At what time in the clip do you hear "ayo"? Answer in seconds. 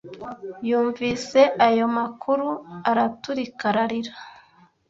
1.67-1.85